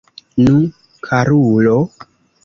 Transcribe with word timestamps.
Nu, 0.45 0.55
karulo? 1.07 1.77